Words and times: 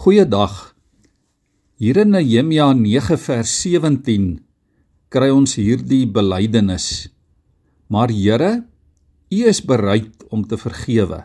Goeiedag. 0.00 0.72
Hier 1.76 1.98
in 2.00 2.14
Nehemia 2.14 2.70
9 2.72 3.18
vers 3.20 3.50
17 3.66 4.38
kry 5.12 5.26
ons 5.28 5.58
hierdie 5.60 6.06
belydenis. 6.08 7.10
Maar 7.92 8.08
Here, 8.08 8.48
U 9.28 9.40
is 9.52 9.60
bereid 9.60 10.24
om 10.32 10.46
te 10.48 10.56
vergewe. 10.56 11.18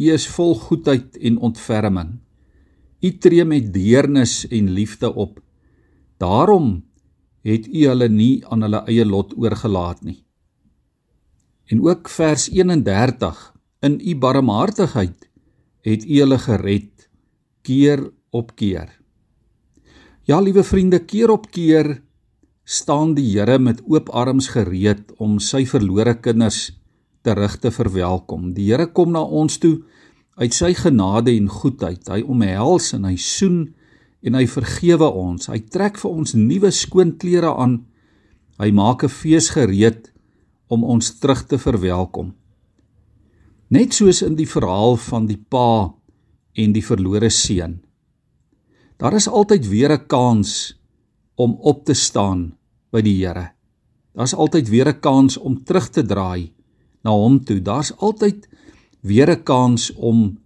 U 0.00 0.08
is 0.14 0.24
vol 0.32 0.56
goedheid 0.62 1.20
en 1.20 1.36
ontferming. 1.50 2.16
U 3.04 3.12
tree 3.20 3.44
met 3.44 3.68
deernis 3.74 4.46
en 4.48 4.72
liefde 4.72 5.12
op. 5.12 5.36
Daarom 6.16 6.86
het 7.44 7.68
U 7.68 7.84
hulle 7.84 8.08
nie 8.08 8.40
aan 8.48 8.64
hulle 8.64 8.80
eie 8.88 9.04
lot 9.04 9.36
oorgelaat 9.36 10.00
nie. 10.00 10.22
En 11.68 11.84
ook 11.84 12.08
vers 12.08 12.48
31 12.48 13.44
in 13.84 14.00
U 14.00 14.16
barmhartigheid 14.24 15.28
het 15.84 16.08
U 16.08 16.22
hulle 16.24 16.40
gered 16.48 17.05
keer 17.66 18.04
op 18.30 18.54
keer. 18.56 18.92
Ja, 20.26 20.38
liewe 20.42 20.62
vriende, 20.66 21.00
keer 21.02 21.30
op 21.34 21.50
keer 21.50 21.96
staan 22.66 23.14
die 23.14 23.28
Here 23.36 23.58
met 23.62 23.82
oop 23.86 24.10
arms 24.10 24.50
gereed 24.54 25.12
om 25.22 25.38
sy 25.42 25.64
verlore 25.70 26.16
kinders 26.18 26.72
terug 27.26 27.58
te 27.62 27.70
verwelkom. 27.70 28.52
Die 28.54 28.70
Here 28.70 28.88
kom 28.90 29.12
na 29.14 29.22
ons 29.22 29.58
toe 29.62 29.80
uit 30.36 30.54
sy 30.54 30.72
genade 30.76 31.32
en 31.34 31.46
goedheid. 31.50 32.02
Hy 32.10 32.22
omhels 32.26 32.92
en 32.96 33.06
hy 33.06 33.14
soen 33.22 33.60
en 34.26 34.34
hy 34.34 34.46
vergewe 34.50 35.06
ons. 35.06 35.46
Hy 35.50 35.60
trek 35.70 35.98
vir 36.02 36.10
ons 36.10 36.34
nuwe 36.34 36.72
skoon 36.74 37.14
klere 37.20 37.54
aan. 37.54 37.84
Hy 38.58 38.70
maak 38.74 39.04
'n 39.04 39.14
fees 39.14 39.50
gereed 39.54 40.10
om 40.68 40.82
ons 40.84 41.18
terug 41.20 41.46
te 41.46 41.58
verwelkom. 41.58 42.34
Net 43.70 43.94
soos 43.94 44.22
in 44.22 44.34
die 44.34 44.46
verhaal 44.46 44.96
van 44.96 45.26
die 45.26 45.38
pa 45.38 45.94
en 46.56 46.72
die 46.72 46.84
verlore 46.84 47.30
seun. 47.30 47.80
Daar 48.96 49.14
is 49.14 49.28
altyd 49.28 49.68
weer 49.68 49.92
'n 49.92 50.06
kans 50.06 50.80
om 51.36 51.56
op 51.60 51.84
te 51.84 51.94
staan 51.94 52.56
by 52.90 53.00
die 53.00 53.20
Here. 53.20 53.52
Daar's 54.16 54.34
altyd 54.34 54.68
weer 54.68 54.88
'n 54.88 55.00
kans 55.00 55.36
om 55.36 55.64
terug 55.64 55.88
te 55.88 56.02
draai 56.02 56.52
na 57.02 57.10
hom 57.10 57.44
toe. 57.44 57.60
Daar's 57.60 57.92
altyd 57.96 58.48
weer 59.00 59.30
'n 59.30 59.42
kans 59.42 59.92
om 59.94 60.38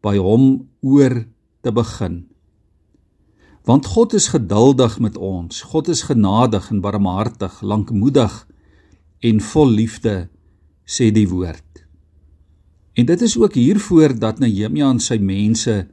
by 0.00 0.16
hom 0.16 0.68
oor 0.80 1.26
te 1.60 1.72
begin. 1.72 2.26
Want 3.64 3.86
God 3.86 4.14
is 4.14 4.28
geduldig 4.28 4.98
met 4.98 5.16
ons. 5.16 5.62
God 5.62 5.88
is 5.88 6.02
genadig 6.02 6.70
en 6.70 6.80
barmhartig, 6.80 7.60
lankmoedig 7.60 8.46
en 9.20 9.40
vol 9.40 9.68
liefde, 9.68 10.28
sê 10.86 11.10
die 11.12 11.28
woord. 11.28 11.84
En 12.98 13.06
dit 13.06 13.20
is 13.22 13.36
ook 13.38 13.54
hiervoor 13.54 14.16
dat 14.18 14.40
Nehemia 14.42 14.88
en 14.90 14.98
sy 14.98 15.20
mense 15.22 15.84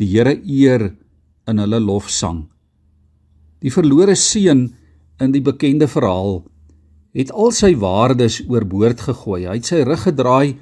die 0.00 0.08
Here 0.10 0.34
eer 0.42 0.88
in 1.46 1.60
hulle 1.62 1.78
lofsang. 1.78 2.48
Die 3.62 3.70
verlore 3.70 4.16
seun 4.18 4.70
in 5.20 5.34
die 5.34 5.44
bekende 5.44 5.86
verhaal 5.90 6.40
het 7.14 7.30
al 7.30 7.52
sy 7.54 7.74
waardes 7.78 8.40
oorboord 8.48 9.04
gegooi. 9.10 9.44
Hy 9.46 9.58
het 9.60 9.68
sy 9.70 9.82
rug 9.86 10.02
gedraai 10.08 10.56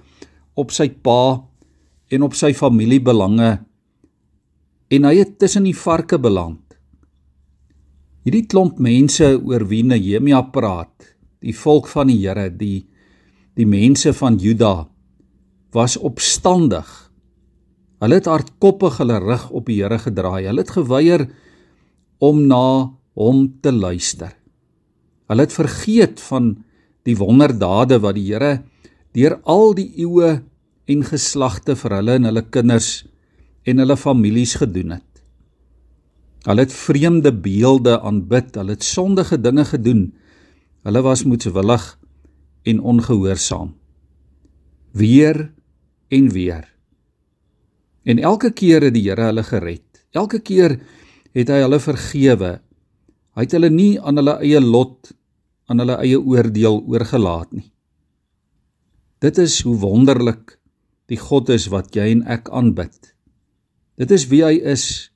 op 0.58 0.74
sy 0.74 0.90
pa 0.90 1.38
en 2.12 2.26
op 2.26 2.36
sy 2.36 2.52
familiebelange 2.56 3.50
en 4.92 5.08
hy 5.08 5.14
het 5.20 5.38
tussen 5.40 5.68
die 5.68 5.76
varke 5.76 6.18
beland. 6.20 6.60
Hierdie 8.24 8.44
klomp 8.50 8.80
mense 8.82 9.24
oor 9.38 9.64
wie 9.70 9.84
Nehemia 9.86 10.42
praat, 10.52 11.14
die 11.40 11.56
volk 11.56 11.88
van 11.88 12.10
die 12.12 12.20
Here, 12.26 12.48
die 12.52 12.84
die 13.58 13.66
mense 13.66 14.12
van 14.14 14.36
Juda 14.38 14.84
was 15.74 15.96
opstandig. 15.96 16.86
Hulle 17.98 18.20
het 18.20 18.28
hardkoppig 18.30 19.00
hulle 19.02 19.18
rug 19.22 19.48
op 19.50 19.66
die 19.66 19.80
Here 19.82 19.98
gedraai. 19.98 20.46
Hulle 20.46 20.62
het 20.62 20.72
geweier 20.76 21.26
om 22.22 22.46
na 22.46 22.90
hom 23.18 23.46
te 23.62 23.72
luister. 23.72 24.32
Hulle 25.28 25.44
het 25.44 25.54
vergeet 25.54 26.22
van 26.30 26.54
die 27.08 27.16
wonderdade 27.18 27.98
wat 28.04 28.16
die 28.16 28.28
Here 28.30 28.62
deur 29.16 29.38
al 29.48 29.74
die 29.74 29.90
eeue 30.04 30.38
en 30.88 31.04
geslagte 31.04 31.76
vir 31.76 31.98
hulle 31.98 32.16
en 32.20 32.28
hulle 32.30 32.44
kinders 32.54 33.02
en 33.68 33.82
hulle 33.82 33.96
families 33.98 34.54
gedoen 34.60 34.96
het. 34.96 35.04
Hulle 36.46 36.64
het 36.64 36.72
vreemde 36.72 37.32
beelde 37.34 37.98
aanbid, 38.00 38.54
hulle 38.56 38.76
het 38.76 38.86
sondige 38.86 39.40
dinge 39.40 39.66
gedoen. 39.68 40.12
Hulle 40.86 41.02
was 41.04 41.26
moedswillig 41.28 41.84
en 42.70 42.80
ongehoorsaam. 42.80 43.74
Weer 44.96 45.48
en 46.08 46.30
weer. 46.32 46.64
En 48.08 48.18
elke 48.18 48.50
keer 48.52 48.88
het 48.88 48.94
die 48.96 49.04
Here 49.08 49.28
hulle 49.28 49.44
gered. 49.44 50.04
Elke 50.16 50.40
keer 50.40 50.78
het 51.36 51.50
hy 51.52 51.60
hulle 51.64 51.80
vergewe. 51.82 52.52
Hy 53.36 53.44
het 53.44 53.56
hulle 53.56 53.70
nie 53.70 53.98
aan 54.00 54.20
hulle 54.20 54.38
eie 54.42 54.60
lot, 54.64 55.12
aan 55.68 55.82
hulle 55.84 55.98
eie 56.00 56.20
oordeel 56.20 56.80
oorgelaat 56.88 57.52
nie. 57.52 57.68
Dit 59.20 59.38
is 59.42 59.60
hoe 59.66 59.76
wonderlik 59.82 60.56
die 61.10 61.18
God 61.20 61.50
is 61.52 61.68
wat 61.72 61.94
jy 61.96 62.08
en 62.14 62.24
ek 62.30 62.48
aanbid. 62.54 63.12
Dit 63.98 64.12
is 64.14 64.28
wie 64.30 64.44
hy 64.46 64.56
is. 64.62 65.10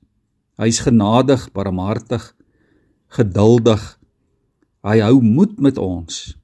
Hy's 0.59 0.83
genadig, 0.85 1.47
barmhartig, 1.55 2.33
geduldig. 3.15 3.81
Hy 4.85 4.99
hou 5.01 5.17
moed 5.23 5.57
met 5.63 5.79
ons. 5.81 6.35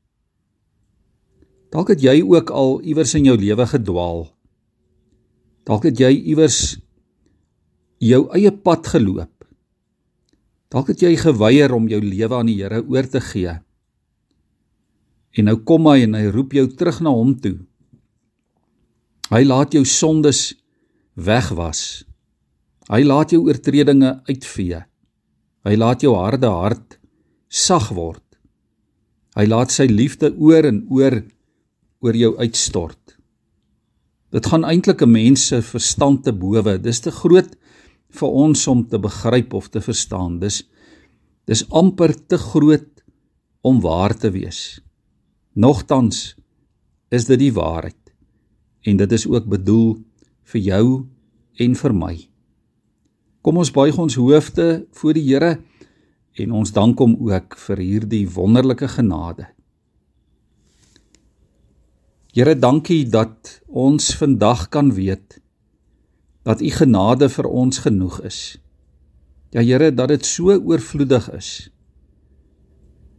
Dalk 1.69 1.91
het 1.93 2.01
jy 2.01 2.21
ook 2.25 2.49
al 2.49 2.79
iewers 2.81 3.13
in 3.19 3.27
jou 3.29 3.37
lewe 3.37 3.67
gedwaal. 3.69 4.23
Dalk 5.69 5.85
het 5.85 5.99
jy 6.01 6.09
iewers 6.31 6.79
jou 8.01 8.23
eie 8.33 8.49
pad 8.49 8.87
geloop. 8.89 9.33
Dalk 10.73 10.89
het 10.89 11.03
jy 11.05 11.11
geweier 11.19 11.73
om 11.75 11.85
jou 11.89 11.99
lewe 12.01 12.37
aan 12.39 12.49
die 12.49 12.57
Here 12.57 12.81
oor 12.81 13.05
te 13.05 13.21
gee. 13.21 13.53
En 15.37 15.45
nou 15.45 15.59
kom 15.61 15.85
hy 15.91 16.07
en 16.07 16.17
hy 16.17 16.23
roep 16.33 16.55
jou 16.57 16.65
terug 16.73 17.03
na 17.05 17.13
hom 17.13 17.35
toe. 17.37 17.59
Hy 19.29 19.43
laat 19.45 19.77
jou 19.77 19.83
sondes 19.85 20.55
wegwas. 21.13 22.01
Hy 22.89 23.03
laat 23.05 23.35
jou 23.35 23.43
oortredinge 23.45 24.15
uitvee. 24.25 24.81
Hy 25.69 25.75
laat 25.77 26.01
jou 26.01 26.15
harde 26.17 26.49
hart 26.49 26.97
sag 27.45 27.91
word. 27.93 28.25
Hy 29.37 29.45
laat 29.45 29.69
sy 29.69 29.85
liefde 29.85 30.33
oor 30.33 30.65
en 30.65 30.81
oor 30.89 31.21
oor 32.01 32.17
jou 32.17 32.33
uitstort. 32.41 33.18
Dit 34.29 34.45
gaan 34.45 34.63
eintlik 34.63 35.01
'n 35.01 35.11
mens 35.11 35.47
se 35.47 35.61
verstand 35.61 36.23
te 36.23 36.33
bowe. 36.33 36.77
Dis 36.81 36.99
te 36.99 37.11
groot 37.11 37.55
vir 38.09 38.29
ons 38.29 38.67
om 38.67 38.87
te 38.87 38.99
begryp 38.99 39.53
of 39.53 39.69
te 39.69 39.81
verstaan. 39.81 40.39
Dis 40.39 40.63
dis 41.45 41.69
amper 41.69 42.13
te 42.27 42.37
groot 42.37 43.03
om 43.61 43.81
waar 43.81 44.17
te 44.17 44.31
wees. 44.31 44.81
Nogtans 45.53 46.35
is 47.09 47.25
dit 47.25 47.39
die 47.39 47.53
waarheid. 47.53 48.13
En 48.81 48.97
dit 48.97 49.11
is 49.11 49.27
ook 49.27 49.45
bedoel 49.45 49.97
vir 50.43 50.61
jou 50.61 51.05
en 51.53 51.75
vir 51.75 51.93
my. 51.93 52.29
Kom 53.41 53.57
ons 53.57 53.71
buig 53.71 53.97
ons 53.97 54.15
hoofde 54.15 54.85
voor 54.91 55.13
die 55.13 55.23
Here 55.23 55.59
en 56.33 56.51
ons 56.51 56.71
dank 56.71 56.99
hom 56.99 57.15
ook 57.19 57.57
vir 57.57 57.77
hierdie 57.77 58.27
wonderlike 58.29 58.87
genade. 58.87 59.47
Here, 62.29 62.53
dankie 62.53 63.07
dat 63.09 63.57
ons 63.65 64.11
vandag 64.13 64.67
kan 64.69 64.91
weet 64.93 65.39
dat 66.45 66.61
u 66.61 66.69
genade 66.69 67.25
vir 67.29 67.47
ons 67.49 67.81
genoeg 67.81 68.19
is. 68.25 68.59
Ja 69.49 69.63
Here, 69.65 69.89
dat 69.89 70.13
dit 70.13 70.25
so 70.25 70.53
oorvloedig 70.53 71.25
is. 71.33 71.49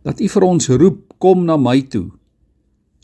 Dat 0.06 0.22
u 0.22 0.28
vir 0.30 0.46
ons 0.46 0.70
roep, 0.70 1.02
kom 1.18 1.42
na 1.44 1.58
my 1.58 1.82
toe. 1.82 2.06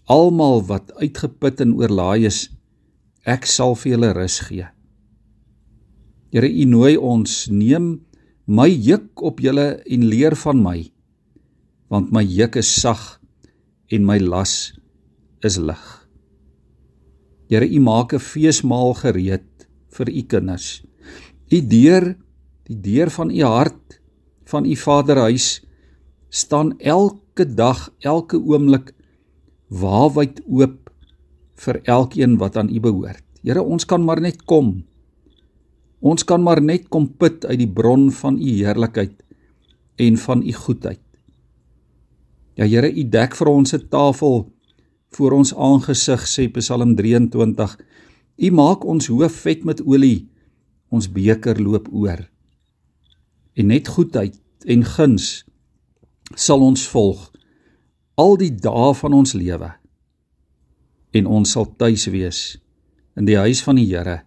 Almal 0.07 0.63
wat 0.71 0.95
uitgeput 0.95 1.61
en 1.61 1.75
oorlaai 1.75 2.31
is, 2.31 2.47
ek 3.27 3.47
sal 3.51 3.75
vir 3.75 3.97
julle 3.97 4.15
rus 4.15 4.39
gee. 4.47 4.71
Here, 6.31 6.47
u 6.47 6.65
nooi 6.71 6.95
ons, 6.97 7.49
neem 7.51 7.97
my 8.47 8.71
juk 8.71 9.27
op 9.27 9.43
julle 9.43 9.83
en 9.83 10.07
leer 10.07 10.39
van 10.39 10.63
my, 10.63 10.79
want 11.91 12.15
my 12.15 12.23
juk 12.23 12.63
is 12.63 12.71
sag 12.71 13.17
en 13.91 14.07
my 14.07 14.23
las 14.23 14.59
is 14.71 14.86
lig. 15.43 16.09
Here, 17.49 17.67
U 17.67 17.81
maak 17.81 18.13
'n 18.13 18.19
feesmaal 18.19 18.95
gereed 18.95 19.67
vir 19.91 20.09
U 20.09 20.23
kinders. 20.23 20.83
U 21.53 21.61
deur, 21.61 22.17
die 22.67 22.81
deur 22.81 23.11
van 23.11 23.31
U 23.31 23.43
hart 23.43 24.01
van 24.45 24.65
U 24.65 24.75
Vaderhuis 24.77 25.63
staan 26.29 26.79
elke 26.79 27.45
dag, 27.55 27.91
elke 28.01 28.37
oomblik 28.37 28.95
waawyd 29.69 30.41
oop 30.47 30.91
vir 31.55 31.81
elkeen 31.85 32.37
wat 32.39 32.57
aan 32.57 32.69
U 32.69 32.81
behoort. 32.81 33.23
Here, 33.43 33.63
ons 33.63 33.85
kan 33.85 34.03
maar 34.03 34.21
net 34.21 34.45
kom. 34.45 34.85
Ons 36.01 36.25
kan 36.25 36.43
maar 36.43 36.61
net 36.61 36.89
kom 36.89 37.09
put 37.09 37.45
uit 37.47 37.59
die 37.59 37.71
bron 37.71 38.11
van 38.11 38.39
U 38.39 38.51
heerlikheid 38.51 39.15
en 39.97 40.17
van 40.17 40.43
U 40.43 40.53
goedheid. 40.53 41.03
Ja 42.57 42.67
Here, 42.67 42.91
U 42.91 43.05
dek 43.05 43.35
vir 43.35 43.49
ons 43.49 43.75
'n 43.75 43.89
tafel 43.89 44.56
voor 45.15 45.33
ons 45.39 45.55
aangesig 45.55 46.27
sê 46.29 46.49
Psalm 46.59 46.97
23 46.97 47.77
U 48.37 48.51
maak 48.53 48.85
ons 48.85 49.09
hoof 49.09 49.39
vet 49.47 49.65
met 49.65 49.81
olie 49.87 50.27
ons 50.93 51.09
beker 51.09 51.57
loop 51.61 51.89
oor. 51.93 52.21
En 53.57 53.71
net 53.73 53.89
goedheid 53.89 54.37
en 54.69 54.85
guns 54.85 55.47
sal 56.37 56.61
ons 56.67 56.85
volg 56.93 57.31
al 58.21 58.37
die 58.41 58.53
dae 58.53 58.93
van 59.01 59.17
ons 59.17 59.33
lewe. 59.37 59.71
En 61.17 61.29
ons 61.39 61.51
sal 61.57 61.69
tuis 61.81 62.07
wees 62.13 62.41
in 63.17 63.29
die 63.29 63.39
huis 63.41 63.63
van 63.65 63.81
die 63.81 63.89
Here 63.89 64.23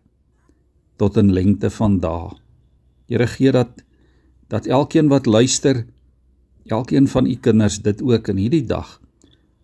tot 1.00 1.18
in 1.18 1.30
lengte 1.32 1.70
van 1.72 2.00
dae. 2.02 2.34
Here 3.08 3.28
gee 3.30 3.54
dat 3.56 3.86
dat 4.50 4.66
elkeen 4.66 5.12
wat 5.14 5.30
luister, 5.30 5.86
elkeen 6.66 7.08
van 7.08 7.28
u 7.30 7.36
kinders 7.38 7.78
dit 7.86 8.02
ook 8.02 8.32
in 8.34 8.42
hierdie 8.42 8.66
dag 8.66 8.98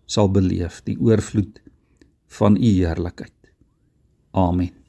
sal 0.06 0.30
beleef, 0.30 0.80
die 0.86 0.96
oorvloed 1.02 1.60
van 2.38 2.56
u 2.56 2.72
heerlikheid. 2.80 3.52
Amen. 4.36 4.85